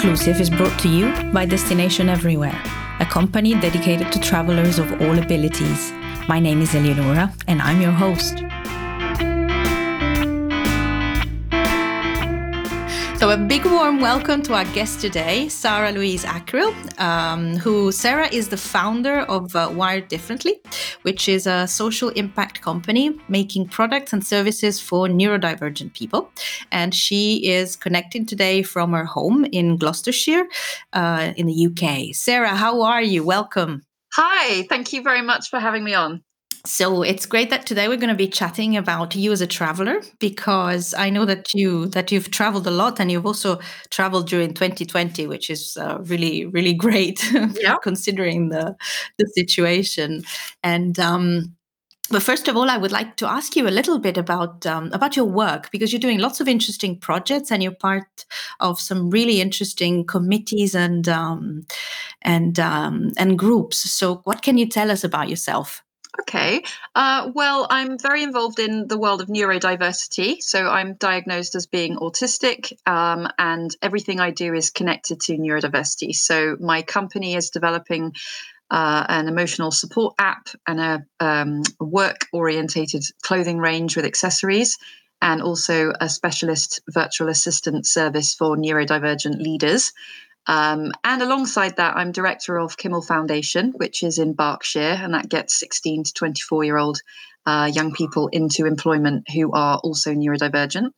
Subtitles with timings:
[0.00, 2.56] Inclusive is brought to you by Destination Everywhere,
[3.00, 5.90] a company dedicated to travelers of all abilities.
[6.28, 8.44] My name is Eleonora, and I'm your host.
[13.18, 18.28] So, a big warm welcome to our guest today, Sarah Louise Acril, um, who Sarah
[18.28, 20.60] is the founder of uh, Wired Differently,
[21.02, 26.30] which is a social impact company making products and services for neurodivergent people.
[26.70, 30.46] And she is connecting today from her home in Gloucestershire
[30.92, 32.14] uh, in the UK.
[32.14, 33.24] Sarah, how are you?
[33.24, 33.82] Welcome.
[34.12, 36.22] Hi, thank you very much for having me on.
[36.68, 40.02] So it's great that today we're going to be chatting about you as a traveler
[40.18, 43.58] because I know that you that you've traveled a lot and you've also
[43.88, 47.76] traveled during 2020, which is uh, really really great yeah.
[47.82, 48.76] considering the
[49.16, 50.24] the situation.
[50.62, 51.56] And um,
[52.10, 54.92] but first of all, I would like to ask you a little bit about um,
[54.92, 58.26] about your work because you're doing lots of interesting projects and you're part
[58.60, 61.66] of some really interesting committees and um,
[62.20, 63.78] and um, and groups.
[63.90, 65.82] So, what can you tell us about yourself?
[66.20, 66.62] Okay.
[66.94, 70.42] Uh, well, I'm very involved in the world of neurodiversity.
[70.42, 76.12] So I'm diagnosed as being autistic, um, and everything I do is connected to neurodiversity.
[76.14, 78.12] So my company is developing
[78.70, 84.76] uh, an emotional support app and a um, work orientated clothing range with accessories,
[85.22, 89.92] and also a specialist virtual assistant service for neurodivergent leaders.
[90.48, 95.28] Um, and alongside that, I'm director of Kimmel Foundation, which is in Berkshire, and that
[95.28, 96.98] gets 16 to 24 year old
[97.44, 100.90] uh, young people into employment who are also neurodivergent.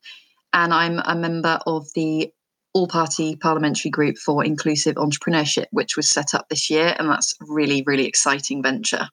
[0.52, 2.32] And I'm a member of the
[2.72, 6.94] all party parliamentary group for inclusive entrepreneurship, which was set up this year.
[6.98, 9.08] And that's a really, really exciting venture.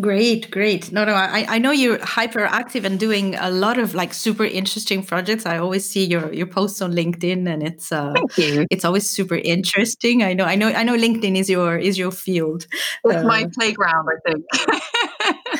[0.00, 0.90] Great, great.
[0.90, 5.04] No, no, I, I know you're hyperactive and doing a lot of like super interesting
[5.04, 5.46] projects.
[5.46, 10.24] I always see your your posts on LinkedIn, and it's uh, it's always super interesting.
[10.24, 10.96] I know, I know, I know.
[10.96, 12.66] LinkedIn is your is your field.
[13.04, 14.44] It's uh, my playground, I think.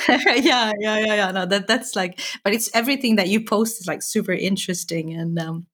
[0.45, 1.31] yeah, yeah, yeah, yeah.
[1.31, 5.39] No, that that's like, but it's everything that you post is like super interesting, and
[5.39, 5.67] um,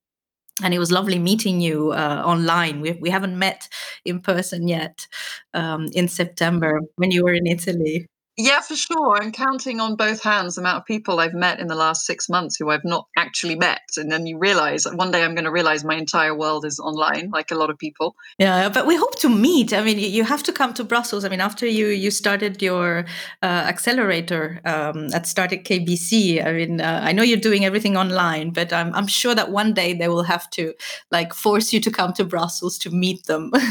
[0.63, 2.81] and it was lovely meeting you uh, online.
[2.81, 3.69] We we haven't met
[4.05, 5.07] in person yet
[5.53, 8.07] um, in September when you were in Italy.
[8.43, 9.21] Yeah, for sure.
[9.21, 12.27] I'm counting on both hands the amount of people I've met in the last six
[12.27, 13.83] months who I've not actually met.
[13.97, 17.29] And then you realize one day I'm going to realize my entire world is online,
[17.29, 18.15] like a lot of people.
[18.39, 19.73] Yeah, but we hope to meet.
[19.73, 21.23] I mean, you have to come to Brussels.
[21.23, 23.05] I mean, after you you started your
[23.43, 27.95] uh, accelerator um, at Start it KBC, I mean, uh, I know you're doing everything
[27.95, 30.73] online, but I'm, I'm sure that one day they will have to
[31.11, 33.51] like force you to come to Brussels to meet them.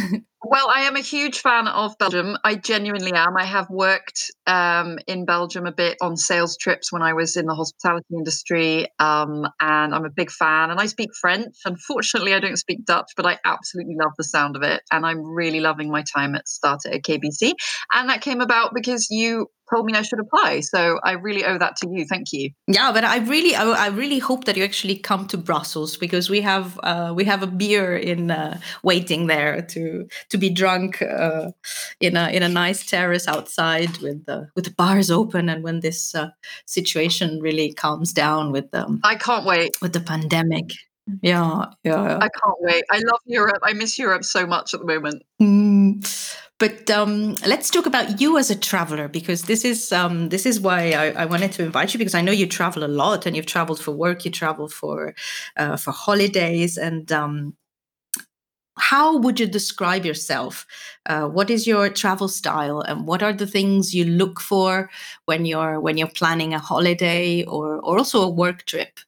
[0.42, 2.38] Well, I am a huge fan of Belgium.
[2.44, 3.36] I genuinely am.
[3.36, 7.44] I have worked um, in Belgium a bit on sales trips when I was in
[7.44, 10.70] the hospitality industry, um, and I'm a big fan.
[10.70, 11.54] And I speak French.
[11.66, 14.82] Unfortunately, I don't speak Dutch, but I absolutely love the sound of it.
[14.90, 17.52] And I'm really loving my time at Start it at KBC.
[17.92, 20.60] And that came about because you told me I should apply.
[20.60, 22.04] So I really owe that to you.
[22.04, 22.50] Thank you.
[22.66, 26.28] Yeah, but I really, I, I really hope that you actually come to Brussels because
[26.28, 31.02] we have uh, we have a beer in uh, waiting there to to be drunk
[31.02, 31.50] uh,
[32.00, 35.80] in a in a nice terrace outside with the with the bars open and when
[35.80, 36.30] this uh,
[36.66, 38.80] situation really calms down with them.
[38.84, 40.70] Um, I can't wait with the pandemic.
[41.22, 42.18] Yeah, yeah.
[42.18, 42.84] I can't wait.
[42.90, 43.58] I love Europe.
[43.62, 45.22] I miss Europe so much at the moment.
[45.40, 46.06] Mm.
[46.60, 50.60] But um, let's talk about you as a traveler because this is um, this is
[50.60, 53.34] why I, I, wanted to invite you because I know you travel a lot and
[53.34, 55.14] you've traveled for work, you travel for
[55.56, 57.56] uh, for holidays, and um,
[58.80, 60.66] how would you describe yourself?
[61.06, 64.90] Uh, what is your travel style, and what are the things you look for
[65.26, 69.00] when you're when you're planning a holiday or or also a work trip?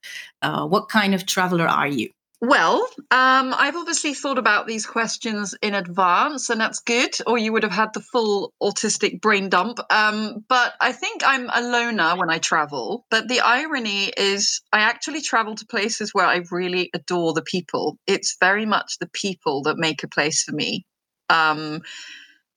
[0.43, 2.11] Uh, what kind of traveler are you?
[2.45, 7.53] Well, um, I've obviously thought about these questions in advance, and that's good, or you
[7.53, 9.79] would have had the full autistic brain dump.
[9.91, 13.07] Um, but I think I'm a loner when I travel.
[13.13, 17.97] But the irony is, I actually travel to places where I really adore the people.
[18.09, 20.85] It's very much the people that make a place for me.
[21.31, 21.83] Um,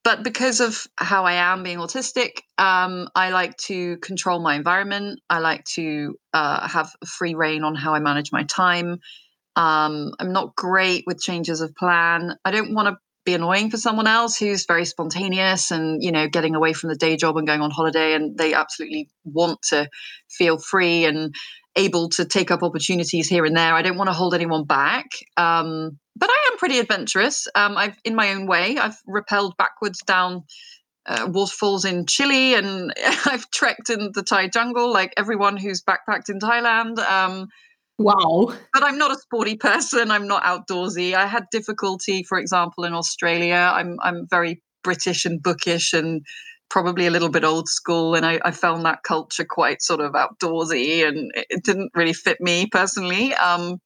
[0.03, 5.19] but because of how I am being autistic, um, I like to control my environment.
[5.31, 8.99] I like to uh, have free reign on how I manage my time.
[9.55, 12.35] Um, I'm not great with changes of plan.
[12.43, 16.27] I don't want to be annoying for someone else who's very spontaneous and you know
[16.27, 19.89] getting away from the day job and going on holiday and they absolutely want to
[20.29, 21.33] feel free and
[21.75, 23.73] able to take up opportunities here and there.
[23.73, 25.07] I don't want to hold anyone back.
[25.35, 27.47] Um, but i am pretty adventurous.
[27.55, 30.43] Um, i've in my own way i've rappelled backwards down
[31.07, 32.93] uh, waterfalls in chile and
[33.25, 36.99] i've trekked in the thai jungle like everyone who's backpacked in thailand.
[36.99, 37.49] Um,
[37.97, 38.53] Wow.
[38.73, 40.11] But I'm not a sporty person.
[40.11, 41.13] I'm not outdoorsy.
[41.13, 43.71] I had difficulty, for example, in Australia.
[43.73, 46.25] I'm I'm very British and bookish and
[46.69, 48.15] probably a little bit old school.
[48.15, 52.41] And I, I found that culture quite sort of outdoorsy and it didn't really fit
[52.41, 53.33] me personally.
[53.35, 53.79] Um,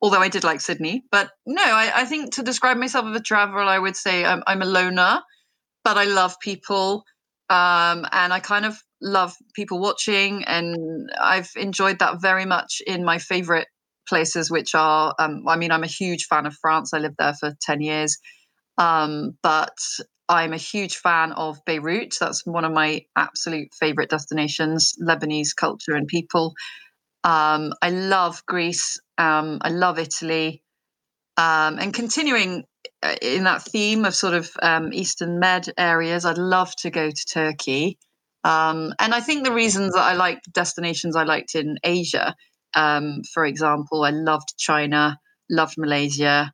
[0.00, 1.04] although I did like Sydney.
[1.10, 4.42] But no, I, I, think to describe myself as a traveler, I would say I'm,
[4.46, 5.20] I'm a loner,
[5.84, 7.04] but I love people.
[7.50, 13.04] Um, and I kind of love people watching, and I've enjoyed that very much in
[13.04, 13.68] my favorite
[14.08, 16.92] places, which are, um, I mean, I'm a huge fan of France.
[16.94, 18.18] I lived there for 10 years.
[18.78, 19.76] Um, but
[20.28, 22.14] I'm a huge fan of Beirut.
[22.20, 26.54] That's one of my absolute favorite destinations, Lebanese culture and people.
[27.24, 29.00] Um, I love Greece.
[29.16, 30.62] Um, I love Italy.
[31.36, 32.64] Um, and continuing
[33.02, 37.10] uh, in that theme of sort of um, Eastern Med areas, I'd love to go
[37.10, 37.98] to Turkey.
[38.44, 42.34] Um, and I think the reasons that I liked destinations I liked in Asia,
[42.74, 45.18] um, for example, I loved China,
[45.50, 46.52] loved Malaysia.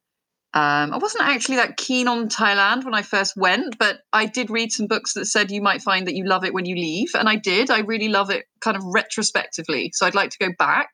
[0.55, 4.51] Um, I wasn't actually that keen on Thailand when I first went, but I did
[4.51, 7.09] read some books that said you might find that you love it when you leave,
[7.15, 7.71] and I did.
[7.71, 10.91] I really love it kind of retrospectively, so I'd like to go back.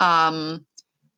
[0.00, 0.66] Um,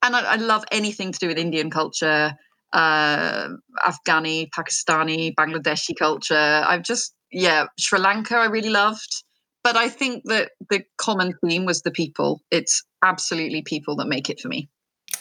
[0.02, 2.34] and I, I, love anything to do with Indian culture,
[2.76, 3.48] uh,
[3.84, 6.62] Afghani, Pakistani, Bangladeshi culture.
[6.68, 9.24] I've just yeah, Sri Lanka I really loved,
[9.64, 12.42] but I think that the common theme was the people.
[12.50, 14.68] It's absolutely people that make it for me.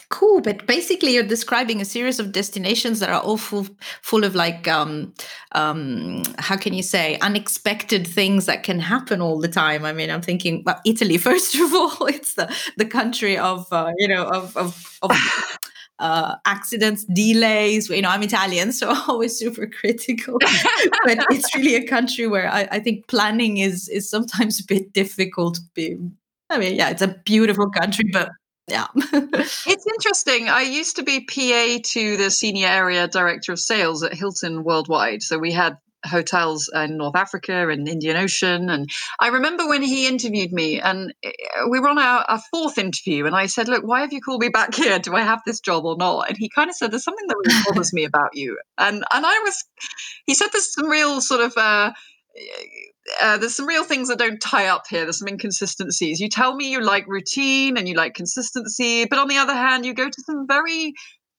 [0.08, 3.66] Cool, but basically you're describing a series of destinations that are all full,
[4.02, 5.12] full of like um,
[5.52, 9.84] um, how can you say unexpected things that can happen all the time.
[9.84, 12.06] I mean, I'm thinking well, Italy first of all.
[12.06, 15.10] It's the the country of uh, you know of of, of
[15.98, 17.88] uh, accidents, delays.
[17.88, 20.38] You know, I'm Italian, so always super critical.
[21.04, 24.92] but it's really a country where I, I, think planning is is sometimes a bit
[24.92, 25.58] difficult.
[25.78, 28.30] I mean, yeah, it's a beautiful country, but
[28.68, 28.86] yeah.
[28.96, 30.48] it's interesting.
[30.48, 35.22] I used to be PA to the senior area director of sales at Hilton Worldwide.
[35.22, 38.70] So we had hotels in North Africa and Indian Ocean.
[38.70, 38.88] And
[39.20, 41.32] I remember when he interviewed me, and eh,
[41.68, 44.40] we were on our, our, fourth interview, and I said, "Look, why have you called
[44.40, 44.98] me back here?
[44.98, 47.36] Do I have this job or not?" And he kind of said, "There's something that
[47.36, 49.64] really bothers me about you." And and I was,
[50.26, 51.92] he said, "There's some real sort of." Uh,
[53.20, 55.04] uh, there's some real things that don't tie up here.
[55.04, 56.20] There's some inconsistencies.
[56.20, 59.86] You tell me you like routine and you like consistency, but on the other hand,
[59.86, 60.92] you go to some very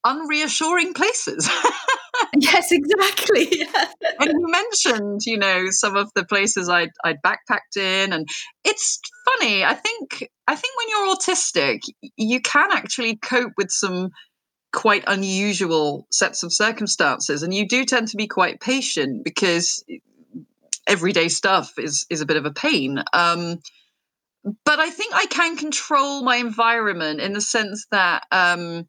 [0.05, 1.49] unreassuring places.
[2.37, 3.47] yes, exactly.
[4.19, 8.27] and you mentioned, you know, some of the places I'd, I'd backpacked in, and
[8.63, 9.63] it's funny.
[9.63, 11.81] I think I think when you're autistic,
[12.15, 14.09] you can actually cope with some
[14.73, 19.83] quite unusual sets of circumstances, and you do tend to be quite patient because
[20.87, 23.03] everyday stuff is is a bit of a pain.
[23.13, 23.59] Um,
[24.63, 28.87] but I think I can control my environment in the sense that um,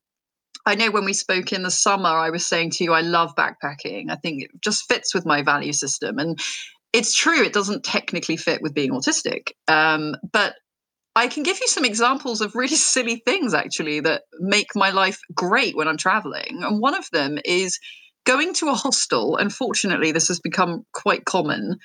[0.68, 3.34] I know when we spoke in the summer, I was saying to you, I love
[3.34, 4.10] backpacking.
[4.10, 6.18] I think it just fits with my value system.
[6.18, 6.38] And
[6.92, 9.52] it's true, it doesn't technically fit with being autistic.
[9.66, 10.56] Um, but
[11.16, 15.18] I can give you some examples of really silly things actually that make my life
[15.34, 16.62] great when I'm traveling.
[16.62, 17.78] And one of them is
[18.26, 19.38] going to a hostel.
[19.38, 21.78] Unfortunately, this has become quite common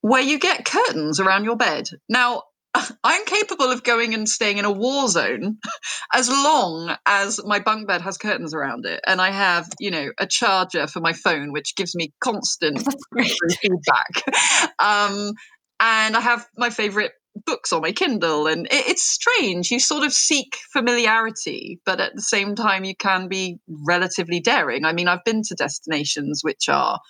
[0.00, 1.88] where you get curtains around your bed.
[2.08, 2.42] Now,
[3.04, 5.58] I'm capable of going and staying in a war zone
[6.14, 10.10] as long as my bunk bed has curtains around it and I have, you know,
[10.18, 12.78] a charger for my phone which gives me constant
[13.60, 14.74] feedback.
[14.78, 15.32] Um,
[15.80, 17.12] and I have my favorite
[17.46, 19.70] books on my Kindle and it, it's strange.
[19.70, 24.84] You sort of seek familiarity, but at the same time you can be relatively daring.
[24.84, 27.00] I mean, I've been to destinations which are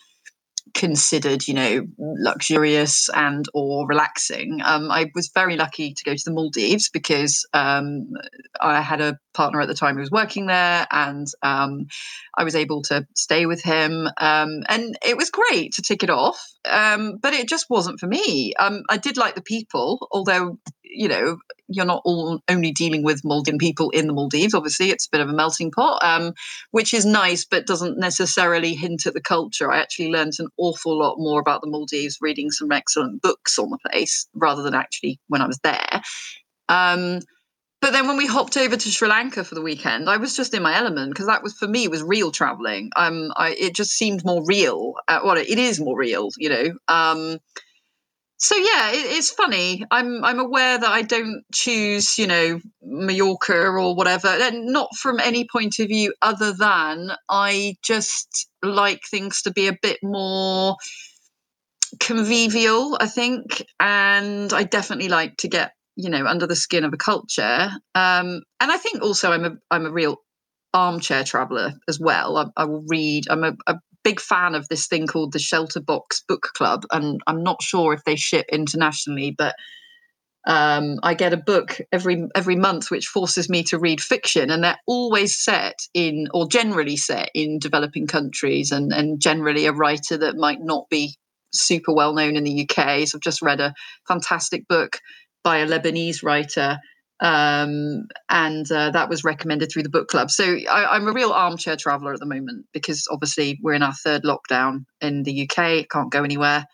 [0.75, 4.61] considered you know luxurious and or relaxing.
[4.65, 8.09] Um, i was very lucky to go to the maldives because um,
[8.61, 11.87] i had a partner at the time who was working there and um,
[12.37, 16.11] i was able to stay with him um, and it was great to tick it
[16.11, 20.59] off um, but it just wasn't for me um, i did like the people although
[20.83, 21.39] you know
[21.75, 24.55] you're not all only dealing with Maldivian people in the Maldives.
[24.55, 26.33] Obviously, it's a bit of a melting pot, um,
[26.71, 29.71] which is nice, but doesn't necessarily hint at the culture.
[29.71, 33.71] I actually learned an awful lot more about the Maldives reading some excellent books on
[33.71, 36.03] the place rather than actually when I was there.
[37.83, 40.55] But then when we hopped over to Sri Lanka for the weekend, I was just
[40.55, 42.93] in my element because that was for me was real traveling.
[42.95, 44.95] Um, I, it just seemed more real.
[45.09, 46.65] Uh, well, it is more real, you know.
[46.87, 47.39] Um,
[48.37, 49.85] so yeah, it, it's funny.
[49.91, 55.19] I'm I'm aware that I don't choose, you know, Mallorca or whatever, and not from
[55.19, 60.77] any point of view other than I just like things to be a bit more
[61.99, 66.93] convivial, I think, and I definitely like to get you know under the skin of
[66.93, 67.71] a culture.
[67.95, 70.17] Um, and I think also I'm a I'm a real
[70.75, 72.37] armchair traveler as well.
[72.37, 73.27] I, I will read.
[73.29, 77.43] I'm a, a big fan of this thing called the ShelterBox Book Club, and I'm
[77.43, 79.55] not sure if they ship internationally, but
[80.45, 84.65] um, I get a book every every month which forces me to read fiction, and
[84.65, 90.17] they're always set in, or generally set in developing countries, and and generally a writer
[90.19, 91.15] that might not be
[91.55, 93.07] super well known in the UK.
[93.07, 93.75] So I've just read a
[94.09, 94.99] fantastic book
[95.43, 96.79] by a Lebanese writer
[97.23, 100.31] um, and uh, that was recommended through the book club.
[100.31, 103.93] So I, am a real armchair traveller at the moment because obviously we're in our
[103.93, 106.67] third lockdown in the UK, can't go anywhere,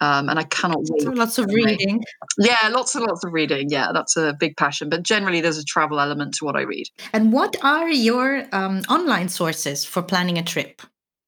[0.00, 1.02] um, and I cannot wait.
[1.02, 2.02] So lots of reading.
[2.36, 3.68] Yeah, lots and lots of reading.
[3.70, 4.88] Yeah, that's a big passion.
[4.88, 6.88] But generally, there's a travel element to what I read.
[7.12, 10.82] And what are your um, online sources for planning a trip?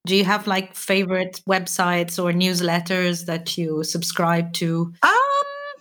[0.04, 4.92] Do you have like favorite websites or newsletters that you subscribe to?
[5.02, 5.17] Um,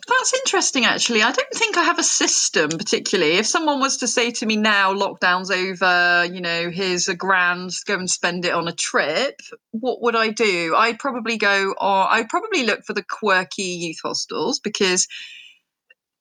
[0.07, 1.21] that's interesting, actually.
[1.21, 3.33] I don't think I have a system particularly.
[3.33, 7.71] If someone was to say to me now, lockdown's over, you know, here's a grand,
[7.85, 10.75] go and spend it on a trip, what would I do?
[10.77, 15.07] I'd probably go, or I'd probably look for the quirky youth hostels because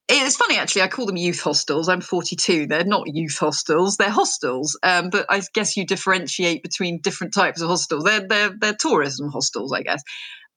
[0.08, 4.08] it's funny actually i call them youth hostels i'm 42 they're not youth hostels they're
[4.08, 8.76] hostels um, but i guess you differentiate between different types of hostels they're they're, they're
[8.78, 10.02] tourism hostels i guess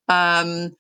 [0.08, 0.72] um,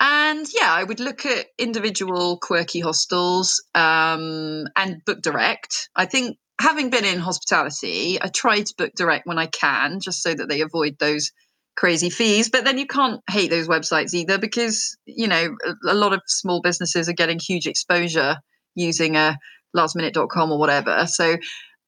[0.00, 5.90] and yeah, I would look at individual quirky hostels um, and book direct.
[5.96, 10.22] I think having been in hospitality, I try to book direct when I can, just
[10.22, 11.32] so that they avoid those
[11.76, 12.48] crazy fees.
[12.50, 16.60] But then you can't hate those websites either because, you know, a, lot of small
[16.60, 18.36] businesses are getting huge exposure
[18.74, 19.36] using a
[19.76, 21.06] lastminute.com or whatever.
[21.06, 21.32] So,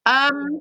[0.07, 0.61] um,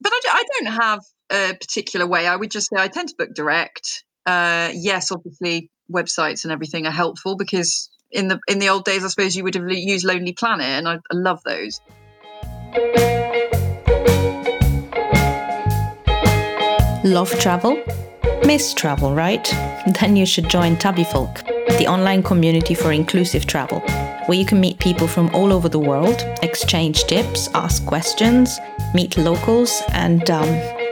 [0.00, 1.00] but I, I don't have
[1.32, 2.26] a particular way.
[2.26, 4.04] I would just say I tend to book direct.
[4.26, 9.04] Uh, yes, obviously, websites and everything are helpful because in the in the old days,
[9.04, 11.80] I suppose you would have used Lonely Planet, and I, I love those.
[17.04, 17.82] Love travel?
[18.44, 19.46] Miss travel, right?
[20.00, 21.46] Then you should join Tabbyfolk,
[21.78, 23.80] the online community for inclusive travel,
[24.26, 28.58] where you can meet people from all over the world, exchange tips, ask questions,
[28.94, 30.48] meet locals, and um,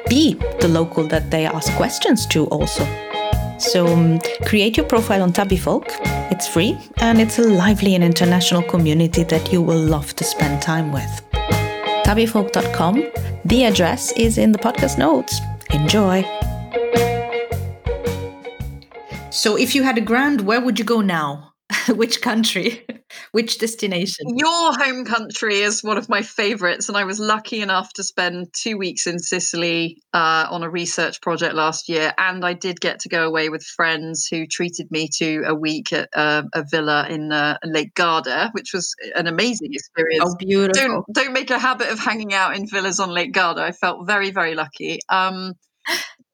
[0.08, 3.07] be the local that they ask questions to also.
[3.58, 5.84] So um, create your profile on Tabbyfolk.
[6.30, 10.62] It's free and it's a lively and international community that you will love to spend
[10.62, 11.10] time with.
[12.04, 13.04] Tabbyfolk.com.
[13.44, 15.40] The address is in the podcast notes.
[15.70, 16.22] Enjoy.
[19.30, 21.54] So, if you had a grand, where would you go now?
[21.88, 22.86] Which country?
[23.32, 24.36] Which destination?
[24.36, 28.48] Your home country is one of my favorites, and I was lucky enough to spend
[28.52, 32.12] two weeks in Sicily uh, on a research project last year.
[32.18, 35.92] And I did get to go away with friends who treated me to a week
[35.92, 40.24] at uh, a villa in uh, Lake Garda, which was an amazing experience.
[40.26, 40.72] Oh, beautiful!
[40.72, 43.62] Don't don't make a habit of hanging out in villas on Lake Garda.
[43.62, 45.00] I felt very very lucky.
[45.08, 45.54] Um,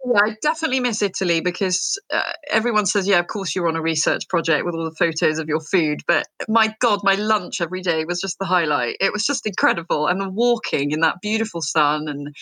[0.06, 3.82] yeah, I definitely miss Italy because uh, everyone says, yeah, of course you're on a
[3.82, 6.00] research project with all the photos of your food.
[6.06, 8.96] But my God, my lunch every day was just the highlight.
[9.00, 10.06] It was just incredible.
[10.06, 12.34] And the walking in that beautiful sun and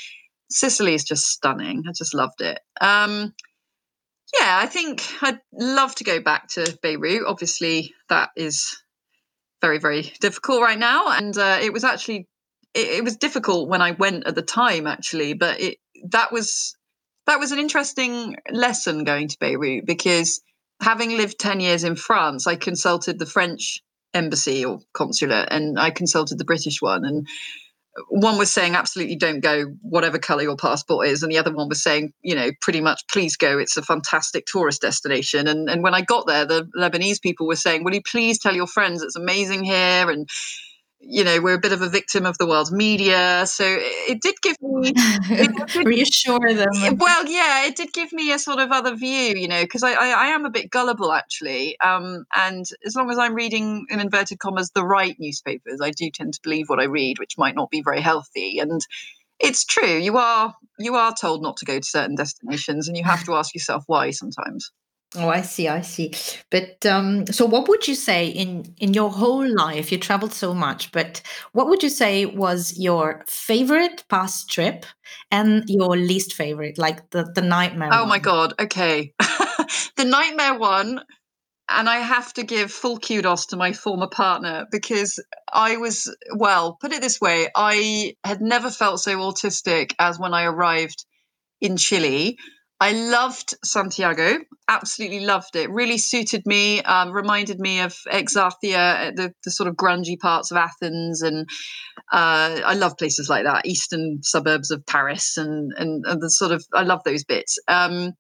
[0.50, 1.85] Sicily is just stunning.
[1.88, 2.59] I just loved it.
[2.81, 3.33] Um,
[4.38, 7.26] yeah, I think I'd love to go back to Beirut.
[7.26, 8.76] Obviously, that is
[9.61, 11.11] very, very difficult right now.
[11.11, 12.28] And uh, it was actually,
[12.75, 15.78] it, it was difficult when I went at the time, actually, but it,
[16.11, 16.75] that was
[17.26, 20.41] that was an interesting lesson going to Beirut because
[20.81, 23.81] having lived 10 years in France, I consulted the French
[24.14, 27.05] embassy or consulate and I consulted the British one.
[27.05, 27.26] And
[28.09, 31.23] one was saying, absolutely don't go, whatever color your passport is.
[31.23, 33.59] And the other one was saying, you know, pretty much, please go.
[33.59, 35.47] It's a fantastic tourist destination.
[35.47, 38.57] And, and when I got there, the Lebanese people were saying, will you please tell
[38.57, 40.11] your friends it's amazing here?
[40.11, 40.29] And
[41.05, 44.35] you know we're a bit of a victim of the world's media so it did
[44.43, 44.93] give me
[45.29, 46.97] did, reassure them.
[46.97, 49.93] Well yeah it did give me a sort of other view you know because I,
[49.93, 54.01] I, I am a bit gullible actually um, and as long as i'm reading in
[54.01, 57.55] inverted commas the right newspapers i do tend to believe what i read which might
[57.55, 58.81] not be very healthy and
[59.41, 63.05] it's true you are you are told not to go to certain destinations and you
[63.05, 64.71] have to ask yourself why sometimes
[65.14, 66.12] Oh, I see, I see.
[66.50, 69.92] But um, so, what would you say in in your whole life?
[69.92, 71.21] You traveled so much, but
[71.52, 74.87] what would you say was your favorite past trip
[75.31, 77.90] and your least favorite, like the the nightmare?
[77.92, 78.09] Oh one?
[78.09, 78.54] my god!
[78.59, 79.12] Okay,
[79.97, 81.02] the nightmare one,
[81.69, 86.78] and I have to give full kudos to my former partner because I was well.
[86.81, 91.04] Put it this way: I had never felt so autistic as when I arrived
[91.61, 92.38] in Chile
[92.83, 94.39] I loved Santiago.
[94.67, 95.71] Absolutely loved it.
[95.71, 96.83] Really suited me.
[96.83, 101.49] Um, reminded me of Exarchia, the, the sort of grungy parts of Athens, and
[102.11, 103.67] uh, I love places like that.
[103.67, 107.57] Eastern suburbs of Paris, and and, and the sort of I love those bits.
[107.69, 108.15] Um,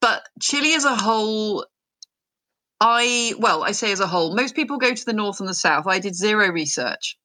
[0.00, 1.66] but Chile as a whole,
[2.80, 5.52] I well, I say as a whole, most people go to the north and the
[5.52, 5.86] south.
[5.86, 7.18] I did zero research,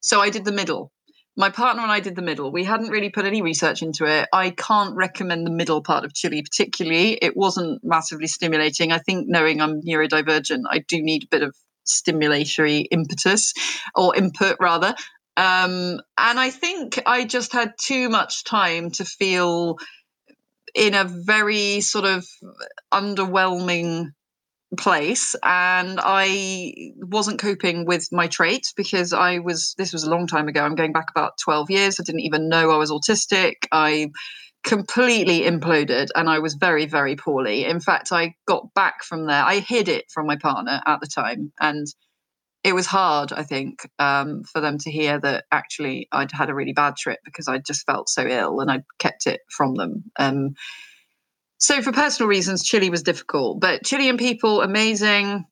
[0.00, 0.90] so I did the middle
[1.36, 2.52] my partner and I did the middle.
[2.52, 4.28] We hadn't really put any research into it.
[4.32, 7.12] I can't recommend the middle part of Chile particularly.
[7.12, 8.92] It wasn't massively stimulating.
[8.92, 11.54] I think knowing I'm neurodivergent, I do need a bit of
[11.86, 13.52] stimulatory impetus
[13.94, 14.94] or input rather.
[15.36, 19.78] Um, and I think I just had too much time to feel
[20.74, 22.26] in a very sort of
[22.92, 24.12] underwhelming
[24.76, 30.26] place and I wasn't coping with my traits because I was this was a long
[30.26, 30.62] time ago.
[30.62, 32.00] I'm going back about 12 years.
[32.00, 33.66] I didn't even know I was autistic.
[33.72, 34.10] I
[34.64, 37.64] completely imploded and I was very very poorly.
[37.64, 39.42] In fact, I got back from there.
[39.42, 41.86] I hid it from my partner at the time and
[42.64, 46.54] it was hard, I think, um, for them to hear that actually I'd had a
[46.54, 50.04] really bad trip because I just felt so ill and I'd kept it from them.
[50.18, 50.54] Um,
[51.64, 55.46] so for personal reasons, Chile was difficult, but Chilean people amazing.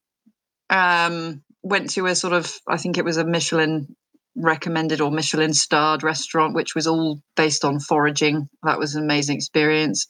[0.68, 3.94] Um, went to a sort of, I think it was a Michelin
[4.36, 8.48] recommended or Michelin starred restaurant, which was all based on foraging.
[8.62, 10.06] That was an amazing experience.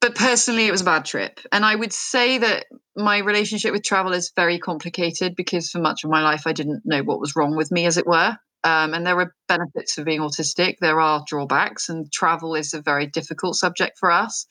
[0.00, 1.40] But personally, it was a bad trip.
[1.50, 6.04] And I would say that my relationship with travel is very complicated because for much
[6.04, 8.36] of my life, I didn't know what was wrong with me, as it were.
[8.64, 12.80] Um, and there are benefits of being autistic, there are drawbacks, and travel is a
[12.80, 14.46] very difficult subject for us.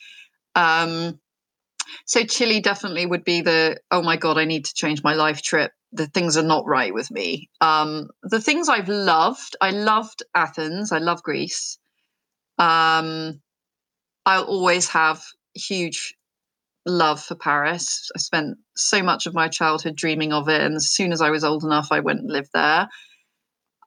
[0.56, 1.20] Um,
[2.06, 5.42] so Chile definitely would be the oh my god, I need to change my life
[5.42, 5.72] trip.
[5.92, 7.50] The things are not right with me.
[7.62, 10.92] Um, the things I've loved, I loved Athens.
[10.92, 11.78] I love Greece.
[12.58, 13.42] Um,
[14.26, 16.16] I'll always have huge
[16.86, 18.10] love for Paris.
[18.16, 21.30] I spent so much of my childhood dreaming of it, and as soon as I
[21.30, 22.88] was old enough, I went and lived there.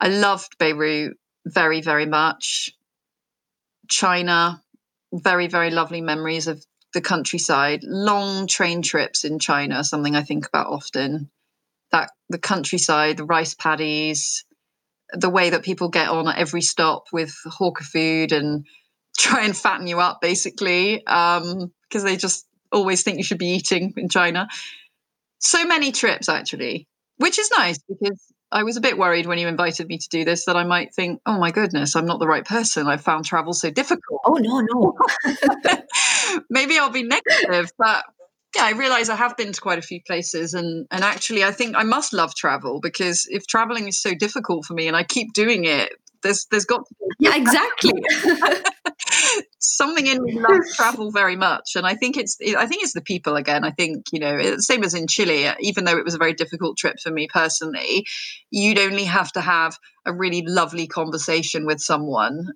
[0.01, 2.71] I loved Beirut very, very much.
[3.89, 4.63] China,
[5.23, 7.81] very, very lovely memories of the countryside.
[7.83, 11.31] Long train trips in China, something I think about often.
[11.93, 14.45] That the countryside, the rice paddies,
[15.13, 18.67] the way that people get on at every stop with hawker food and
[19.19, 21.73] try and fatten you up, basically, because um,
[22.05, 24.49] they just always think you should be eating in China.
[25.39, 28.21] So many trips, actually, which is nice because
[28.57, 30.95] I was a bit worried when you invited me to do this that I might
[30.95, 32.87] think, oh my goodness, I'm not the right person.
[32.87, 34.23] I found travel so difficult.
[34.25, 34.97] Oh, no, no.
[36.49, 38.03] Maybe I'll be negative, but
[38.57, 41.51] yeah, I realize I have been to quite a few places and and actually I
[41.51, 45.03] think I must love travel because if traveling is so difficult for me and I
[45.03, 45.93] keep doing it,
[46.27, 47.93] there's there's got to be Yeah, exactly.
[49.61, 53.01] something in me loves travel very much and i think it's i think it's the
[53.01, 56.19] people again i think you know same as in chile even though it was a
[56.19, 58.05] very difficult trip for me personally
[58.51, 62.47] you'd only have to have a really lovely conversation with someone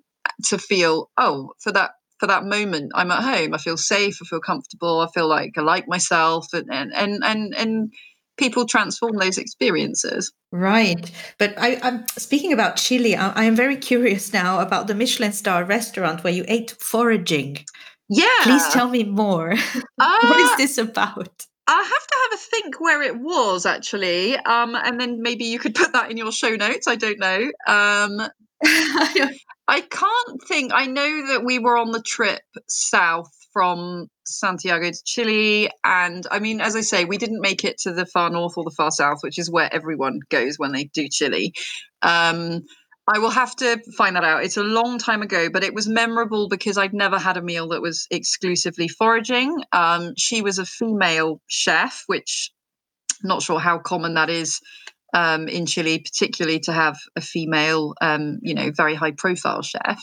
[0.45, 4.25] to feel oh for that for that moment i'm at home i feel safe i
[4.25, 7.93] feel comfortable i feel like i like myself and and and and, and
[8.41, 10.33] people transform those experiences.
[10.51, 11.11] Right.
[11.37, 13.15] But I, am speaking about Chile.
[13.15, 17.59] I, I, am very curious now about the Michelin star restaurant where you ate foraging.
[18.09, 18.25] Yeah.
[18.41, 19.53] Please tell me more.
[19.53, 21.45] Uh, what is this about?
[21.67, 25.59] I have to have a think where it was actually, um, and then maybe you
[25.59, 26.87] could put that in your show notes.
[26.87, 27.51] I don't know.
[27.67, 28.27] Um,
[28.63, 30.71] I can't think.
[30.73, 35.69] I know that we were on the trip south from Santiago to Chile.
[35.83, 38.63] And I mean, as I say, we didn't make it to the far north or
[38.63, 41.53] the far south, which is where everyone goes when they do Chile.
[42.01, 42.61] Um,
[43.13, 44.43] I will have to find that out.
[44.43, 47.67] It's a long time ago, but it was memorable because I'd never had a meal
[47.69, 49.63] that was exclusively foraging.
[49.71, 52.51] Um, she was a female chef, which
[53.23, 54.59] I'm not sure how common that is
[55.13, 60.01] um, in Chile, particularly to have a female, um, you know, very high profile chef.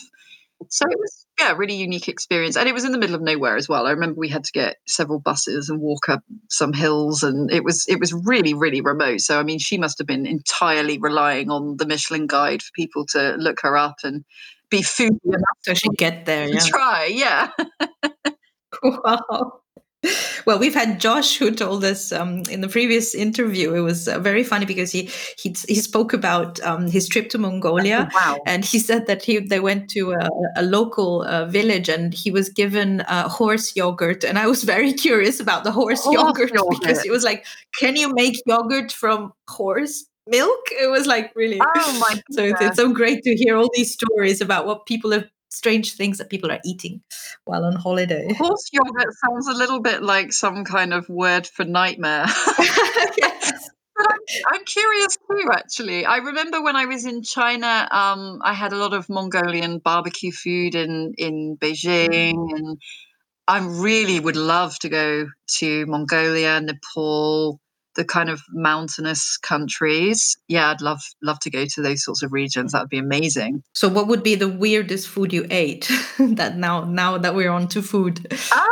[0.69, 2.57] So it was yeah, really unique experience.
[2.57, 3.87] And it was in the middle of nowhere as well.
[3.87, 7.63] I remember we had to get several buses and walk up some hills and it
[7.63, 9.21] was it was really, really remote.
[9.21, 13.05] So I mean she must have been entirely relying on the Michelin guide for people
[13.07, 14.25] to look her up and
[14.69, 16.49] be foodie enough so she get there.
[16.53, 16.59] Yeah.
[16.67, 17.49] Try, yeah.
[18.83, 19.61] wow.
[20.45, 23.73] well, we've had Josh who told us um, in the previous interview.
[23.73, 27.37] It was uh, very funny because he he, he spoke about um, his trip to
[27.37, 28.37] Mongolia, oh, wow.
[28.45, 32.31] and he said that he they went to a, a local uh, village and he
[32.31, 34.23] was given uh, horse yogurt.
[34.23, 37.45] And I was very curious about the horse, yogurt, yogurt because it was like,
[37.77, 40.61] can you make yogurt from horse milk?
[40.79, 41.59] It was like really.
[41.61, 42.21] Oh my!
[42.31, 45.95] so it's, it's so great to hear all these stories about what people have strange
[45.95, 47.01] things that people are eating
[47.45, 48.33] while on holiday.
[48.33, 52.25] Horse yogurt sounds a little bit like some kind of word for nightmare.
[53.17, 53.69] yes.
[53.95, 54.19] But I'm,
[54.53, 56.05] I'm, curious too, actually.
[56.05, 60.31] I remember when I was in China, um, I had a lot of Mongolian barbecue
[60.31, 62.77] food in, in Beijing, and
[63.47, 67.59] I really would love to go to Mongolia, Nepal,
[67.95, 70.37] the kind of mountainous countries.
[70.47, 72.71] Yeah, I'd love love to go to those sorts of regions.
[72.71, 73.63] That would be amazing.
[73.73, 75.91] So, what would be the weirdest food you ate?
[76.19, 78.31] that now now that we're on to food.
[78.51, 78.67] Um,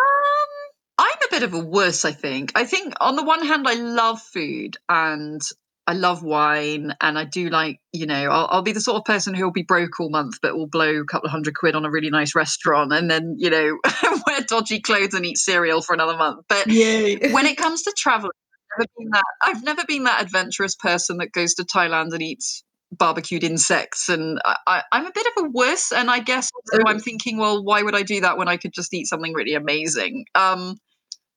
[0.97, 2.51] I'm a bit of a wuss, I think.
[2.55, 5.41] I think on the one hand, I love food and
[5.87, 9.05] I love wine and I do like, you know, I'll, I'll, be the sort of
[9.05, 11.75] person who will be broke all month, but will blow a couple of hundred quid
[11.75, 13.77] on a really nice restaurant and then, you know,
[14.27, 16.43] wear dodgy clothes and eat cereal for another month.
[16.49, 17.31] But Yay.
[17.31, 18.31] when it comes to traveling,
[18.77, 22.63] never, been that, I've never been that adventurous person that goes to Thailand and eats
[22.91, 26.49] barbecued insects and I, am a bit of a wuss and I guess
[26.85, 29.55] I'm thinking well why would I do that when I could just eat something really
[29.55, 30.77] amazing um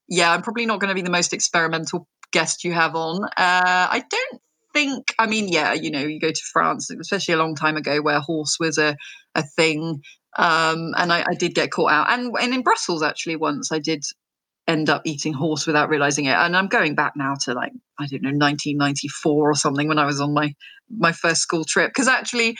[0.08, 3.24] yeah I'm probably not going to be the most experimental guest you have on.
[3.24, 7.38] Uh, I don't think, I mean, yeah, you know, you go to France, especially a
[7.38, 8.96] long time ago where horse was a,
[9.34, 10.02] a thing.
[10.38, 12.10] Um, and I, I did get caught out.
[12.10, 14.04] And, and in Brussels, actually, once I did
[14.70, 16.36] end up eating horse without realizing it.
[16.36, 20.06] And I'm going back now to like, I don't know, 1994 or something when I
[20.06, 20.54] was on my,
[20.88, 21.90] my first school trip.
[21.90, 22.56] Because actually,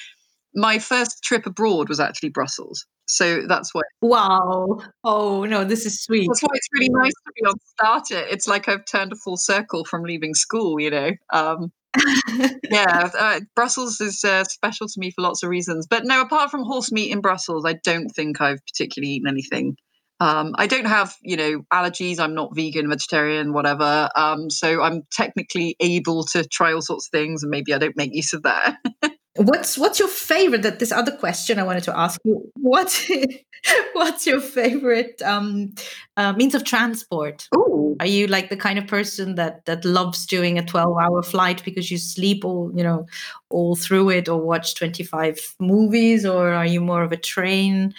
[0.55, 2.85] my first trip abroad was actually Brussels.
[3.07, 3.83] So that's why.
[4.03, 4.81] Wow.
[5.05, 6.29] Oh, no, this is sweet.
[6.29, 8.27] That's why it's really nice to be on Start It.
[8.31, 11.11] It's like I've turned a full circle from leaving school, you know.
[11.33, 11.73] Um,
[12.71, 15.87] yeah, uh, Brussels is uh, special to me for lots of reasons.
[15.89, 19.77] But no, apart from horse meat in Brussels, I don't think I've particularly eaten anything.
[20.21, 22.21] Um, I don't have, you know, allergies.
[22.21, 24.11] I'm not vegan, vegetarian, whatever.
[24.15, 27.97] Um, so I'm technically able to try all sorts of things, and maybe I don't
[27.97, 28.77] make use of that.
[29.37, 30.63] What's what's your favorite?
[30.63, 32.51] That this other question I wanted to ask you.
[32.57, 33.09] What
[33.93, 35.73] what's your favorite um,
[36.17, 37.49] uh, means of transport?
[37.57, 37.97] Ooh.
[38.01, 41.63] Are you like the kind of person that that loves doing a twelve hour flight
[41.65, 43.07] because you sleep all you know
[43.51, 47.95] all through it, or watch twenty five movies, or are you more of a train?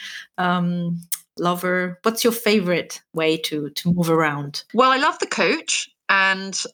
[1.37, 6.65] Lover what's your favorite way to to move around well i love the coach and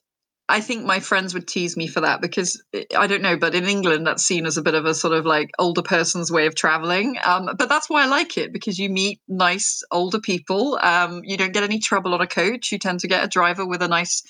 [0.49, 3.53] I think my friends would tease me for that because eh, I don't know, but
[3.53, 6.45] in England that's seen as a bit of a sort of like older person's way
[6.45, 7.17] of traveling.
[7.25, 10.79] Um, but that's why I like it because you meet nice older people.
[10.81, 12.71] Um, you don't get any trouble on a coach.
[12.71, 14.23] You tend to get a driver with a nice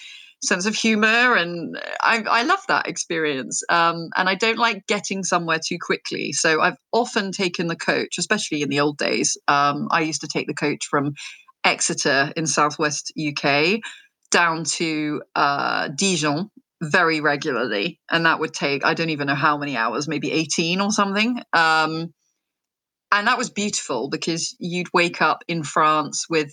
[0.44, 3.64] sense of humor, and I, I love that experience.
[3.70, 8.18] Um, and I don't like getting somewhere too quickly, so I've often taken the coach,
[8.18, 9.38] especially in the old days.
[9.48, 11.14] Um, I used to take the coach from
[11.64, 13.80] Exeter in southwest UK
[14.32, 16.50] down to uh, Dijon
[16.82, 20.82] very regularly, and that would take I don't even know how many hours, maybe eighteen
[20.82, 21.42] or something.
[21.54, 22.14] Um,
[23.12, 26.52] and that was beautiful because you'd wake up in France with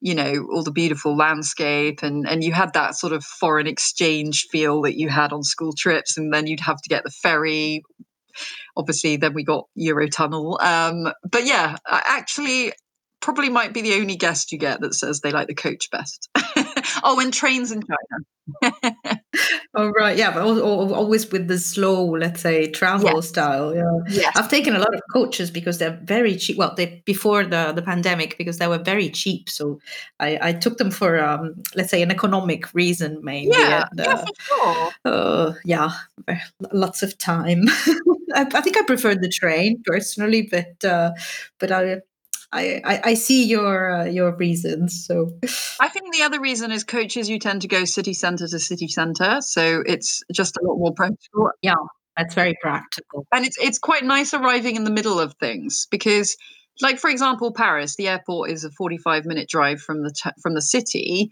[0.00, 4.46] you know all the beautiful landscape and and you had that sort of foreign exchange
[4.50, 7.82] feel that you had on school trips and then you'd have to get the ferry.
[8.76, 10.62] Obviously then we got eurotunnel.
[10.62, 12.72] Um, but yeah I actually
[13.20, 16.28] probably might be the only guest you get that says they like the coach best.
[17.02, 18.76] Oh, and trains in China.
[19.74, 23.28] oh right, yeah, but always with the slow, let's say, travel yes.
[23.28, 23.74] style.
[23.74, 24.36] Yeah, yes.
[24.36, 26.56] I've taken a lot of coaches because they're very cheap.
[26.56, 29.80] Well, they before the the pandemic because they were very cheap, so
[30.20, 33.52] I, I took them for um, let's say an economic reason, maybe.
[33.52, 34.90] Yeah, and, uh, yeah, for sure.
[35.04, 35.90] Uh, yeah,
[36.72, 37.64] lots of time.
[38.34, 41.12] I, I, think I prefer the train personally, but uh,
[41.58, 42.00] but I
[42.52, 45.04] I, I, I see your uh, your reasons.
[45.06, 45.30] So
[45.80, 47.28] I think the other reason is coaches.
[47.28, 50.92] You tend to go city center to city center, so it's just a lot more
[50.94, 51.50] practical.
[51.62, 51.74] Yeah,
[52.16, 56.36] that's very practical, and it's it's quite nice arriving in the middle of things because.
[56.80, 60.54] Like for example, Paris, the airport is a forty-five minute drive from the t- from
[60.54, 61.28] the city,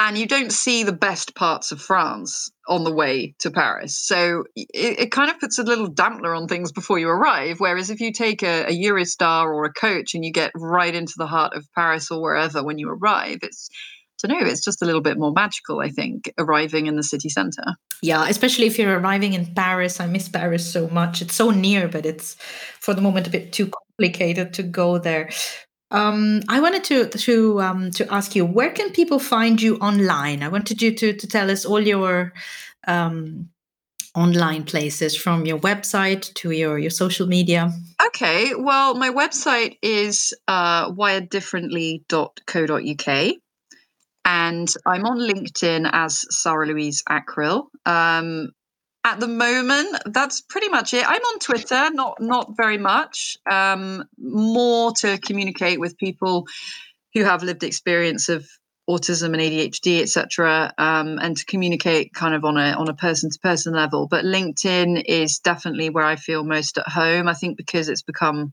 [0.00, 3.98] and you don't see the best parts of France on the way to Paris.
[3.98, 4.68] So it,
[5.00, 7.58] it, kind of puts a little dampener on things before you arrive.
[7.58, 11.14] Whereas if you take a, a, Eurostar or a coach and you get right into
[11.16, 13.68] the heart of Paris or wherever when you arrive, it's
[14.18, 17.28] to know, it's just a little bit more magical, I think, arriving in the city
[17.28, 17.76] centre.
[18.02, 20.00] Yeah, especially if you're arriving in Paris.
[20.00, 21.22] I miss Paris so much.
[21.22, 22.34] It's so near, but it's
[22.80, 25.30] for the moment a bit too complicated to go there.
[25.90, 30.42] Um, I wanted to to um, to ask you where can people find you online?
[30.42, 32.34] I wanted you to to tell us all your
[32.86, 33.48] um,
[34.14, 37.72] online places from your website to your your social media.
[38.06, 43.34] Okay, well, my website is uh, wireddifferently.co.uk.
[44.24, 47.68] And I'm on LinkedIn as Sarah Louise Acril.
[47.86, 48.50] Um,
[49.04, 51.08] at the moment, that's pretty much it.
[51.08, 53.36] I'm on Twitter, not not very much.
[53.50, 56.46] Um, more to communicate with people
[57.14, 58.46] who have lived experience of
[58.88, 63.30] autism and ADHD, etc., um, and to communicate kind of on a on a person
[63.30, 64.08] to person level.
[64.08, 67.28] But LinkedIn is definitely where I feel most at home.
[67.28, 68.52] I think because it's become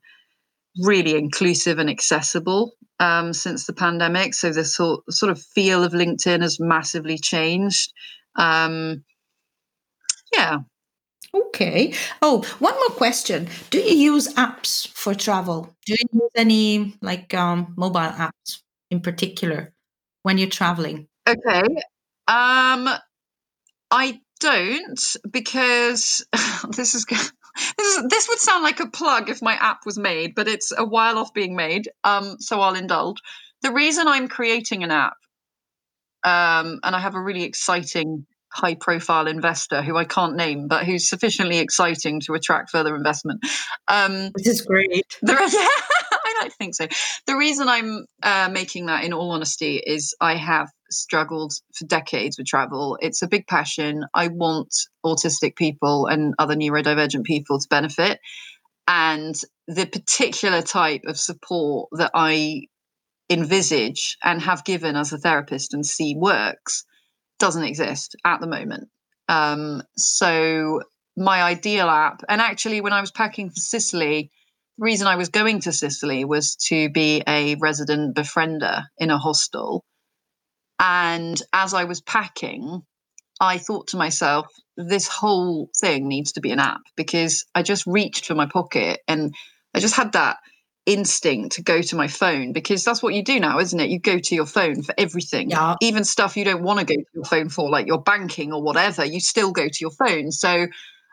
[0.82, 4.34] really inclusive and accessible um, since the pandemic.
[4.34, 7.94] So the sort sort of feel of LinkedIn has massively changed.
[8.36, 9.04] Um,
[10.38, 10.58] yeah.
[11.34, 11.94] Okay.
[12.22, 13.50] Oh, one more question.
[13.70, 15.76] Do you use apps for travel?
[15.86, 19.74] Do you use any like um, mobile apps in particular
[20.24, 21.08] when you're traveling?
[21.28, 21.64] Okay.
[22.28, 22.90] Um,
[23.92, 26.26] I don't because
[26.76, 27.32] this is this
[27.98, 30.86] is this would sound like a plug if my app was made, but it's a
[30.86, 31.90] while off being made.
[32.04, 33.18] Um, so I'll indulge.
[33.62, 35.18] The reason I'm creating an app,
[36.24, 40.86] um, and I have a really exciting high profile investor who I can't name, but
[40.86, 43.42] who's sufficiently exciting to attract further investment.
[43.90, 45.18] Um, Which is great.
[45.22, 46.88] There, yeah, I don't think so.
[47.28, 52.38] The reason I'm uh, making that, in all honesty, is I have struggled for decades
[52.38, 52.98] with travel.
[53.02, 54.06] It's a big passion.
[54.14, 54.74] I want
[55.06, 58.20] autistic people and other neurodivergent people to benefit.
[58.88, 59.36] And
[59.68, 62.68] the particular type of support that I
[63.30, 66.86] envisage and have given as a therapist and see works
[67.40, 68.90] doesn't exist at the moment.
[69.28, 70.82] Um, so
[71.18, 74.32] my ideal app, and actually, when I was packing for Sicily,
[74.78, 79.18] the reason I was going to Sicily was to be a resident befriender in a
[79.18, 79.84] hostel.
[80.80, 82.82] And as I was packing,
[83.40, 87.88] I thought to myself, this whole thing needs to be an app because I just
[87.88, 89.34] reached for my pocket and
[89.74, 90.38] I just had that
[90.86, 93.90] instinct to go to my phone because that's what you do now, isn't it?
[93.90, 95.50] You go to your phone for everything.
[95.50, 95.76] Yeah.
[95.82, 98.62] Even stuff you don't want to go to your phone for, like your banking or
[98.62, 100.32] whatever, you still go to your phone.
[100.32, 100.68] So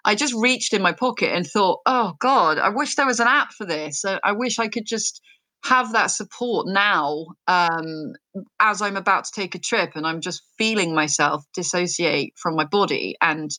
[0.04, 3.28] I just reached in my pocket and thought, oh God, I wish there was an
[3.28, 4.04] app for this.
[4.04, 5.22] I wish I could just
[5.64, 8.14] have that support now um,
[8.58, 12.64] as I'm about to take a trip and I'm just feeling myself dissociate from my
[12.64, 13.50] body and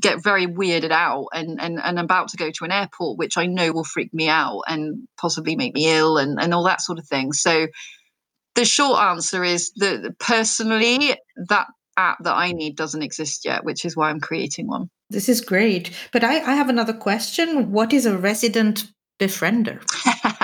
[0.00, 3.46] get very weirded out and, and and about to go to an airport which i
[3.46, 6.98] know will freak me out and possibly make me ill and and all that sort
[6.98, 7.32] of thing.
[7.32, 7.68] So
[8.54, 11.16] the short answer is that personally
[11.48, 11.66] that
[11.96, 14.88] app that i need doesn't exist yet which is why i'm creating one.
[15.10, 15.90] This is great.
[16.12, 17.70] But i, I have another question.
[17.70, 18.86] What is a resident
[19.18, 19.80] befriender?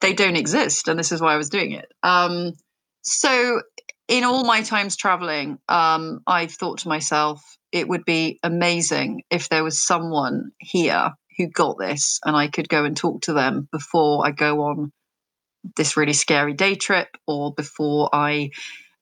[0.00, 1.86] They don't exist and this is why i was doing it.
[2.02, 2.54] Um,
[3.02, 3.62] so
[4.08, 7.40] in all my times traveling um, i've thought to myself
[7.72, 12.68] it would be amazing if there was someone here who got this and I could
[12.68, 14.92] go and talk to them before I go on
[15.76, 18.50] this really scary day trip or before I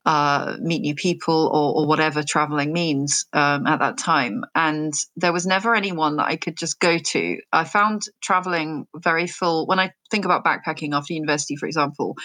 [0.06, 4.44] uh, meet new people or, or whatever traveling means um, at that time.
[4.54, 7.38] And there was never anyone that I could just go to.
[7.52, 9.66] I found traveling very full.
[9.66, 12.16] When I think about backpacking after university, for example,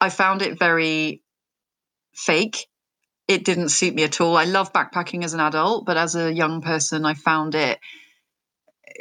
[0.00, 1.22] I found it very
[2.14, 2.66] fake
[3.26, 4.36] it didn't suit me at all.
[4.36, 7.78] I love backpacking as an adult, but as a young person, I found it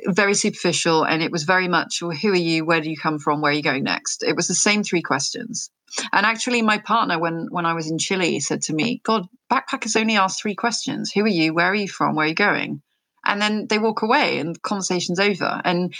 [0.07, 2.65] very superficial and it was very much well, who are you?
[2.65, 3.41] Where do you come from?
[3.41, 4.23] Where are you going next?
[4.23, 5.69] It was the same three questions.
[6.11, 9.99] And actually my partner when when i was in chile said to me god backpackers
[9.99, 11.11] only ask three questions.
[11.11, 11.53] Who are you?
[11.53, 12.15] Where are you from?
[12.15, 12.81] Where are you going?
[13.25, 15.61] And then they walk away and the conversation's over.
[15.63, 15.93] And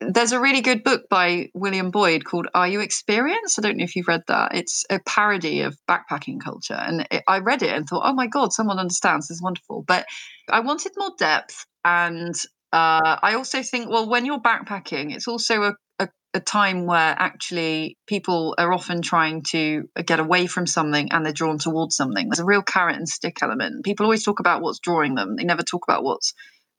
[0.00, 3.58] there's a really good book by William Boyd called Are You Experienced?
[3.58, 4.54] I don't know if you've read that.
[4.54, 6.74] It's a parody of backpacking culture.
[6.74, 9.28] And it, I read it and thought, oh my God, someone understands.
[9.28, 9.82] This is wonderful.
[9.86, 10.06] But
[10.48, 11.66] I wanted more depth.
[11.84, 12.34] And
[12.72, 17.16] uh, I also think, well, when you're backpacking, it's also a, a, a time where
[17.18, 22.28] actually people are often trying to get away from something and they're drawn towards something.
[22.28, 23.84] There's a real carrot and stick element.
[23.84, 26.34] People always talk about what's drawing them, they never talk about what's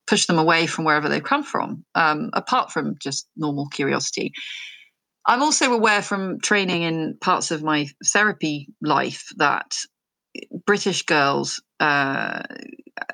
[0.10, 4.34] push them away from wherever they've come from, um, apart from just normal curiosity.
[5.28, 9.76] I'm also aware from training in parts of my therapy life that
[10.66, 12.42] British girls, uh,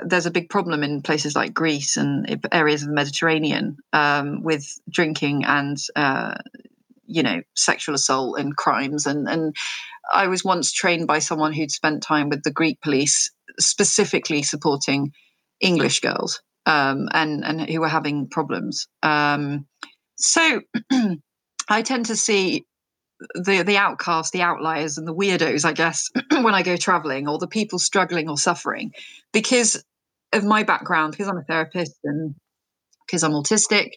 [0.06, 4.66] there's a big problem in places like Greece and areas of the Mediterranean um, with
[4.90, 6.36] drinking and, uh,
[7.06, 9.06] you know, sexual assault and crimes.
[9.06, 9.54] And, and
[10.14, 13.30] I was once trained by someone who'd spent time with the Greek police,
[13.60, 15.12] specifically supporting
[15.60, 18.88] English girls um, and and who are having problems.
[19.04, 19.68] Um,
[20.18, 20.62] so
[21.70, 22.66] I tend to see
[23.34, 27.38] the the outcasts, the outliers, and the weirdos, I guess, when I go traveling, or
[27.38, 28.92] the people struggling or suffering,
[29.32, 29.84] because
[30.34, 32.36] of my background, because I'm a therapist and
[33.06, 33.92] because I'm autistic.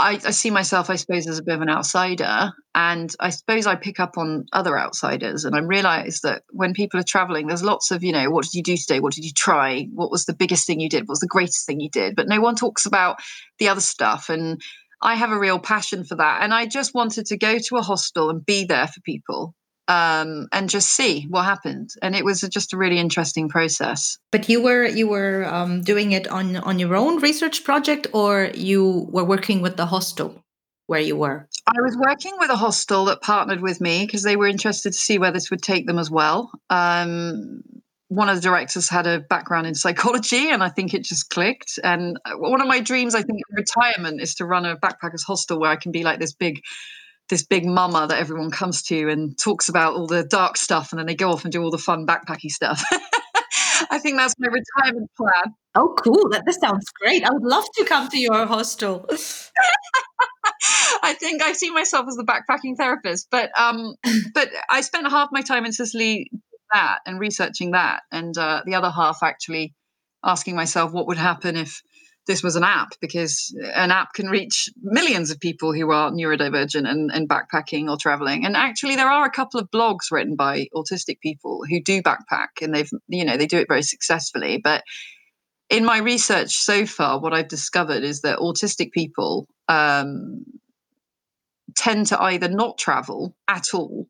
[0.00, 2.52] I, I, see myself, I suppose, as a bit of an outsider.
[2.74, 5.44] And I suppose I pick up on other outsiders.
[5.44, 8.54] And I realize that when people are traveling, there's lots of, you know, what did
[8.54, 9.00] you do today?
[9.00, 9.88] What did you try?
[9.92, 11.02] What was the biggest thing you did?
[11.02, 12.14] What was the greatest thing you did?
[12.14, 13.18] But no one talks about
[13.58, 14.28] the other stuff.
[14.28, 14.62] And
[15.02, 16.42] I have a real passion for that.
[16.42, 19.54] And I just wanted to go to a hostel and be there for people
[19.88, 21.94] um, and just see what happened.
[22.02, 24.18] And it was just a really interesting process.
[24.30, 28.50] But you were you were um, doing it on on your own research project, or
[28.54, 30.44] you were working with the hostel
[30.86, 31.46] where you were.
[31.66, 34.98] I was working with a hostel that partnered with me because they were interested to
[34.98, 36.50] see where this would take them as well.
[36.70, 37.62] Um,
[38.08, 41.78] one of the directors had a background in psychology and I think it just clicked.
[41.84, 45.22] And uh, one of my dreams, I think, in retirement is to run a backpackers
[45.26, 46.62] hostel where I can be like this big
[47.28, 50.98] this big mama that everyone comes to and talks about all the dark stuff and
[50.98, 52.82] then they go off and do all the fun backpacky stuff.
[53.90, 55.54] I think that's my retirement plan.
[55.74, 56.28] Oh, cool.
[56.30, 57.24] That this sounds great.
[57.24, 59.06] I would love to come to your hostel.
[61.02, 63.94] I think I see myself as the backpacking therapist, but um,
[64.34, 66.30] but I spent half my time in Sicily
[66.72, 69.74] that and researching that, and uh, the other half actually
[70.24, 71.82] asking myself what would happen if
[72.28, 76.88] this was an app because an app can reach millions of people who are neurodivergent
[76.88, 78.44] and, and backpacking or traveling.
[78.44, 82.62] And actually, there are a couple of blogs written by autistic people who do backpack,
[82.62, 84.60] and they've you know they do it very successfully.
[84.62, 84.84] But
[85.70, 90.44] in my research so far, what I've discovered is that autistic people um,
[91.76, 94.06] tend to either not travel at all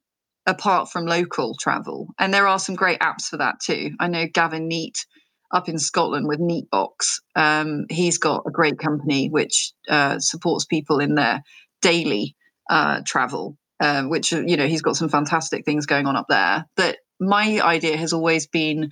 [0.47, 2.09] apart from local travel.
[2.19, 3.91] And there are some great apps for that too.
[4.01, 5.05] I know Gavin Neate
[5.51, 7.21] up in Scotland with Neatebox.
[7.35, 11.43] Um, he's got a great company which uh, supports people in their
[11.81, 12.37] daily
[12.69, 16.67] uh, travel, uh, which, you know, he's got some fantastic things going on up there.
[16.77, 18.91] But my idea has always been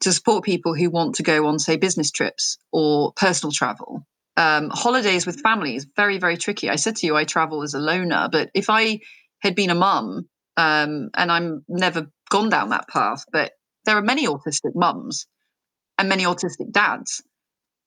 [0.00, 4.06] to support people who want to go on, say, business trips or personal travel.
[4.36, 6.68] Um, holidays with families very very tricky.
[6.68, 8.98] I said to you, I travel as a loner, but if I
[9.38, 13.52] had been a mum, um, and I'm never gone down that path, but
[13.84, 15.26] there are many autistic mums
[15.98, 17.22] and many autistic dads.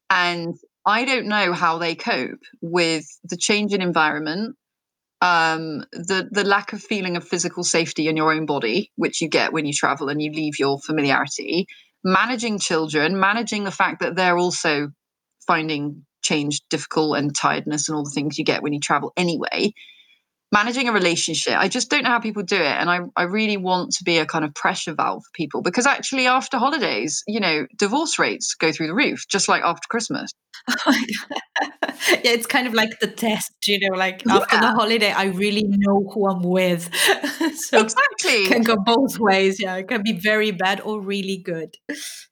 [0.09, 4.55] And I don't know how they cope with the change in environment,
[5.21, 9.27] um, the the lack of feeling of physical safety in your own body, which you
[9.27, 11.67] get when you travel and you leave your familiarity,
[12.03, 14.89] managing children, managing the fact that they're also
[15.45, 19.73] finding change difficult and tiredness and all the things you get when you travel anyway
[20.51, 21.55] managing a relationship.
[21.57, 24.17] I just don't know how people do it and I, I really want to be
[24.17, 28.55] a kind of pressure valve for people because actually after holidays you know divorce rates
[28.55, 30.31] go through the roof just like after christmas
[30.69, 31.05] oh
[31.61, 34.35] yeah it's kind of like the test you know like yeah.
[34.35, 36.89] after the holiday i really know who i'm with.
[37.57, 38.45] So exactly.
[38.45, 41.75] can go both ways yeah it can be very bad or really good.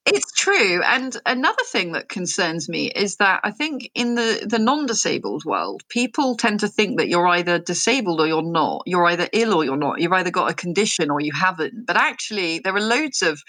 [0.05, 4.59] It's true and another thing that concerns me is that i think in the the
[4.59, 8.83] non-disabled world people tend to think that you're either disabled or you're not.
[8.85, 9.99] You're either ill or you're not.
[9.99, 11.85] You've either got a condition or you haven't.
[11.85, 13.41] But actually there are loads of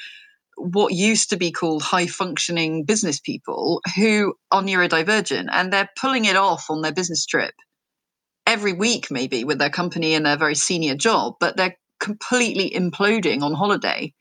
[0.56, 6.24] what used to be called high functioning business people who are neurodivergent and they're pulling
[6.24, 7.54] it off on their business trip
[8.46, 13.42] every week, maybe with their company and their very senior job, but they're completely imploding
[13.42, 14.12] on holiday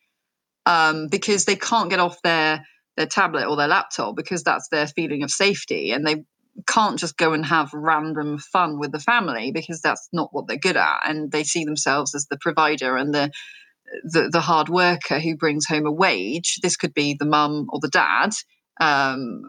[0.65, 2.65] um, because they can't get off their
[2.97, 6.23] their tablet or their laptop because that's their feeling of safety and they
[6.65, 10.55] can't just go and have random fun with the family because that's not what they're
[10.55, 13.29] good at and they see themselves as the provider and the
[14.03, 16.59] the, the hard worker who brings home a wage.
[16.61, 18.31] This could be the mum or the dad,
[18.79, 19.41] um,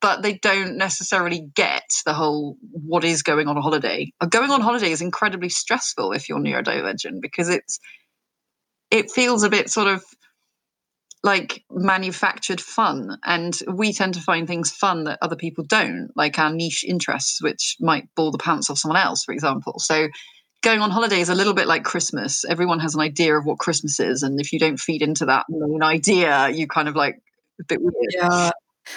[0.00, 4.12] but they don't necessarily get the whole what is going on a holiday.
[4.28, 7.78] Going on holiday is incredibly stressful if you're neurodivergent because it's
[8.90, 10.04] it feels a bit sort of
[11.22, 16.38] like manufactured fun and we tend to find things fun that other people don't like
[16.38, 20.06] our niche interests which might bore the pants off someone else for example so
[20.66, 22.44] going on holiday is a little bit like Christmas.
[22.44, 25.46] Everyone has an idea of what Christmas is, and if you don't feed into that
[25.48, 27.20] main idea, you kind of like
[27.60, 27.94] a bit weird.
[28.12, 28.50] Yeah.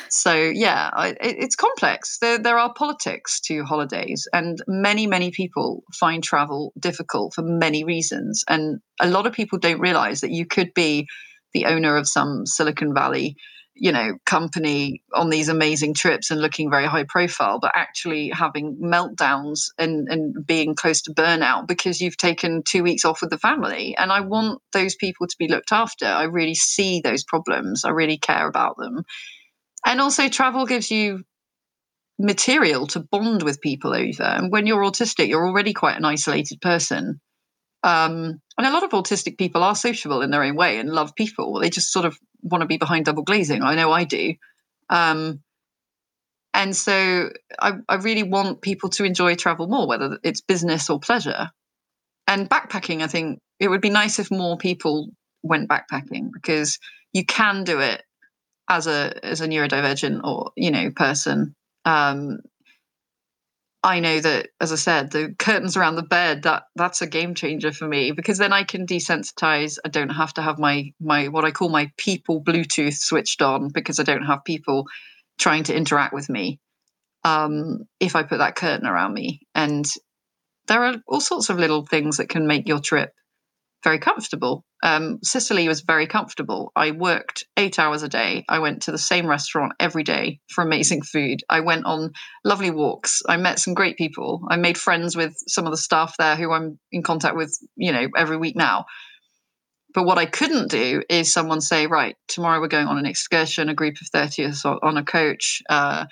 [0.09, 2.17] So yeah, it, it's complex.
[2.17, 7.83] There there are politics to holidays, and many many people find travel difficult for many
[7.83, 11.07] reasons, and a lot of people don't realize that you could be
[11.53, 13.35] the owner of some Silicon Valley
[13.79, 18.77] you know company on these amazing trips and looking very high profile but actually having
[18.77, 23.37] meltdowns and and being close to burnout because you've taken two weeks off with the
[23.37, 23.95] family.
[23.97, 26.05] And i want those people to be looked after.
[26.05, 27.85] I really see those problems.
[27.85, 29.03] I really care about them.
[29.85, 31.23] And also travel gives you
[32.19, 34.23] material to bond with people over.
[34.23, 37.21] And when you're autistic you're already quite an isolated person
[37.83, 41.15] um, and a lot of autistic people are sociable in their own way and love
[41.15, 41.59] people.
[41.59, 43.63] They just sort of want to be behind double glazing.
[43.63, 44.35] I know I do.
[44.89, 45.41] Um,
[46.53, 47.29] And so
[47.61, 51.51] I, I really want people to enjoy travel more, whether it's business or pleasure.
[52.27, 55.09] And backpacking, I think it would be nice if more people
[55.43, 56.79] went backpacking because
[57.13, 58.03] you can do it
[58.69, 61.55] as a as a neurodivergent or you know person
[61.85, 62.39] um
[63.81, 67.33] I know that, as I said, the curtains around the bed that that's a game
[67.33, 69.77] changer for me because then I can desensitize.
[69.85, 73.69] I don't have to have my my what I call my people Bluetooth switched on
[73.69, 74.85] because I don't have people
[75.37, 76.59] trying to interact with me.
[77.23, 79.85] Um, if I put that curtain around me, and
[80.67, 83.13] there are all sorts of little things that can make your trip
[83.83, 84.65] very comfortable.
[84.81, 86.71] Um, Sicily was very comfortable.
[86.75, 88.45] I worked eight hours a day.
[88.47, 91.41] I went to the same restaurant every day for amazing food.
[91.49, 92.13] I went on
[92.45, 93.21] lovely walks.
[93.27, 94.41] I met some great people.
[94.49, 97.91] I made friends with some of the staff there who I'm in contact with, you
[97.91, 98.85] know, every week now.
[99.93, 103.69] But what I couldn't do is someone say, right, tomorrow we're going on an excursion,
[103.69, 105.61] a group of 30 on a coach.
[105.67, 106.05] Uh,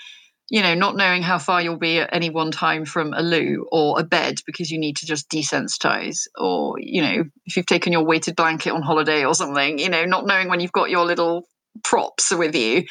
[0.49, 3.67] you know, not knowing how far you'll be at any one time from a loo
[3.71, 7.91] or a bed because you need to just desensitize, or, you know, if you've taken
[7.91, 11.05] your weighted blanket on holiday or something, you know, not knowing when you've got your
[11.05, 11.47] little
[11.83, 12.83] props with you,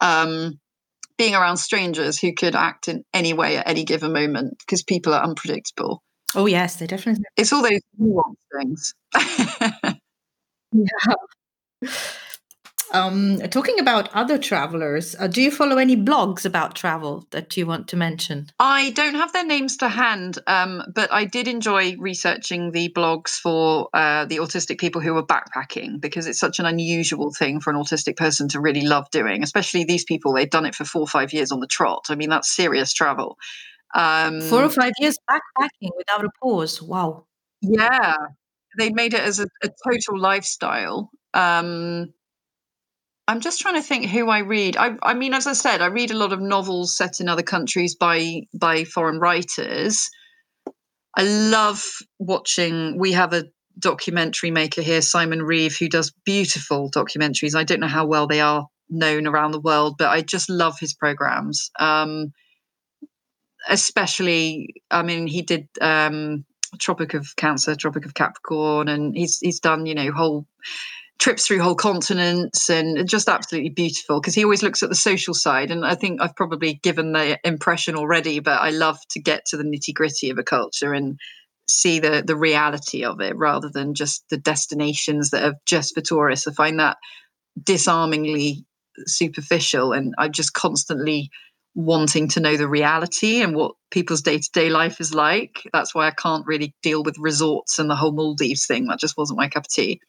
[0.00, 0.58] um,
[1.18, 5.12] being around strangers who could act in any way at any given moment because people
[5.12, 6.02] are unpredictable.
[6.34, 7.24] Oh, yes, they definitely.
[7.36, 8.94] It's all those nuanced things.
[10.72, 11.14] yeah.
[12.92, 17.66] Um, talking about other travelers, uh, do you follow any blogs about travel that you
[17.66, 18.48] want to mention?
[18.58, 23.38] I don't have their names to hand, um, but I did enjoy researching the blogs
[23.38, 27.70] for uh, the autistic people who were backpacking because it's such an unusual thing for
[27.70, 30.32] an autistic person to really love doing, especially these people.
[30.32, 32.06] They've done it for four or five years on the trot.
[32.08, 33.38] I mean, that's serious travel.
[33.94, 36.82] Um, four or five years backpacking without a pause.
[36.82, 37.26] Wow.
[37.60, 38.16] Yeah.
[38.78, 41.10] They made it as a, a total lifestyle.
[41.34, 42.12] Um,
[43.30, 44.76] I'm just trying to think who I read.
[44.76, 47.44] I, I mean, as I said, I read a lot of novels set in other
[47.44, 50.10] countries by by foreign writers.
[51.16, 51.84] I love
[52.18, 52.98] watching.
[52.98, 53.44] We have a
[53.78, 57.54] documentary maker here, Simon Reeve, who does beautiful documentaries.
[57.54, 60.80] I don't know how well they are known around the world, but I just love
[60.80, 61.70] his programs.
[61.78, 62.32] Um,
[63.68, 66.44] especially, I mean, he did um,
[66.80, 70.48] Tropic of Cancer, Tropic of Capricorn, and he's he's done you know whole
[71.20, 75.34] trips through whole continents and just absolutely beautiful because he always looks at the social
[75.34, 79.44] side and i think i've probably given the impression already but i love to get
[79.44, 81.18] to the nitty gritty of a culture and
[81.70, 86.00] see the the reality of it rather than just the destinations that are just for
[86.00, 86.46] tourists.
[86.46, 86.96] I find that
[87.62, 88.64] disarmingly
[89.06, 91.30] superficial and i'm just constantly
[91.74, 95.62] wanting to know the reality and what people's day-to-day life is like.
[95.72, 98.86] That's why i can't really deal with resorts and the whole maldives thing.
[98.86, 100.00] That just wasn't my cup of tea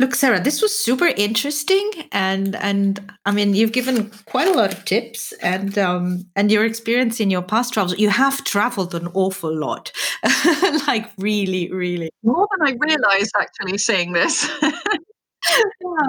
[0.00, 4.72] Look, Sarah, this was super interesting, and and I mean, you've given quite a lot
[4.72, 7.96] of tips, and um, and your experience in your past travels.
[7.96, 9.92] You have traveled an awful lot,
[10.88, 13.30] like really, really more than I realized.
[13.38, 14.50] Actually, saying this.
[14.62, 14.70] yeah,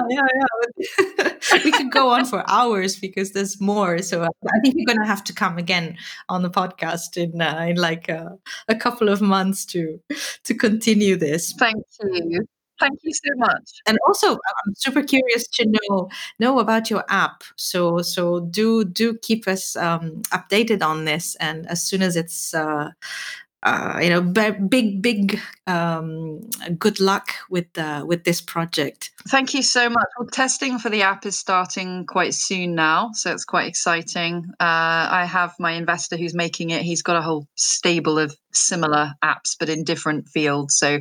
[0.10, 0.28] yeah,
[1.20, 1.30] yeah.
[1.64, 4.00] we could go on for hours because there's more.
[4.00, 5.96] So I think you're going to have to come again
[6.28, 8.30] on the podcast in, uh, in like uh,
[8.68, 10.00] a couple of months to
[10.44, 11.54] to continue this.
[11.60, 12.48] Thank you.
[12.80, 13.82] Thank you so much.
[13.88, 16.10] And also, I'm super curious to know
[16.40, 17.44] know about your app.
[17.56, 21.36] So so do do keep us um, updated on this.
[21.40, 22.92] And as soon as it's uh,
[23.66, 26.40] uh, you know, big, big, um,
[26.78, 29.10] good luck with uh, with this project.
[29.28, 30.06] Thank you so much.
[30.20, 34.46] Well, testing for the app is starting quite soon now, so it's quite exciting.
[34.60, 36.84] Uh, I have my investor who's making it.
[36.84, 40.78] He's got a whole stable of similar apps, but in different fields.
[40.78, 41.00] So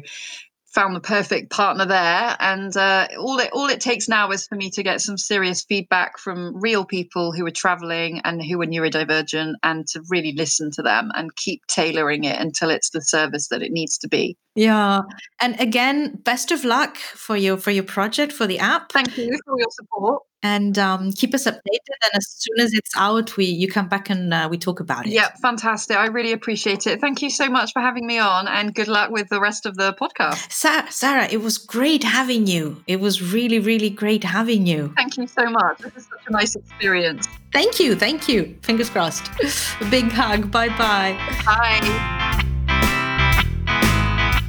[0.75, 2.37] found the perfect partner there.
[2.41, 5.62] And uh, all it all it takes now is for me to get some serious
[5.62, 10.70] feedback from real people who are traveling and who are neurodivergent, and to really listen
[10.72, 14.37] to them and keep tailoring it until it's the service that it needs to be.
[14.57, 15.03] Yeah,
[15.41, 18.93] and again, best of luck for your for your project for the app.
[18.93, 21.97] Thank you for your support and um, keep us updated.
[22.03, 25.07] And as soon as it's out, we you come back and uh, we talk about
[25.07, 25.12] it.
[25.12, 25.97] Yeah, fantastic.
[25.97, 27.01] I really appreciate it.
[27.01, 29.76] Thank you so much for having me on, and good luck with the rest of
[29.76, 30.53] the podcast.
[30.53, 32.82] Sa- Sarah, it was great having you.
[32.86, 34.92] It was really, really great having you.
[34.97, 35.78] Thank you so much.
[35.78, 37.26] This is such a nice experience.
[37.53, 37.95] Thank you.
[37.95, 38.57] Thank you.
[38.62, 39.30] Fingers crossed.
[39.80, 40.51] a big hug.
[40.51, 41.18] Bye-bye.
[41.47, 42.24] Bye.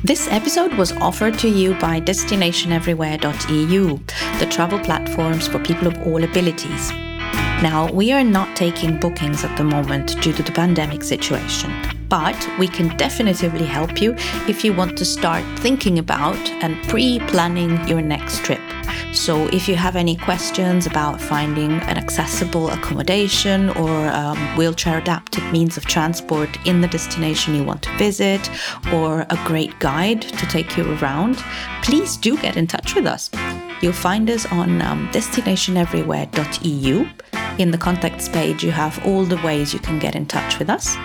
[0.05, 3.99] This episode was offered to you by destinationeverywhere.eu,
[4.37, 6.91] the travel platforms for people of all abilities.
[7.63, 11.73] Now, we are not taking bookings at the moment due to the pandemic situation,
[12.07, 14.13] but we can definitively help you
[14.47, 18.61] if you want to start thinking about and pre planning your next trip.
[19.13, 25.43] So if you have any questions about finding an accessible accommodation or um, wheelchair adapted
[25.51, 28.49] means of transport in the destination you want to visit,
[28.93, 31.37] or a great guide to take you around,
[31.81, 33.29] please do get in touch with us.
[33.81, 37.07] You'll find us on um, destinationeverywhere.eu.
[37.57, 40.69] In the contacts page, you have all the ways you can get in touch with
[40.69, 40.97] us,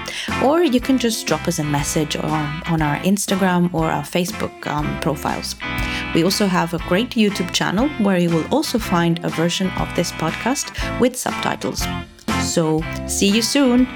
[0.42, 4.66] or you can just drop us a message on, on our Instagram or our Facebook
[4.66, 5.54] um, profiles.
[6.12, 9.88] We also have a great YouTube channel where you will also find a version of
[9.96, 11.84] this podcast with subtitles.
[12.42, 13.86] So, see you soon!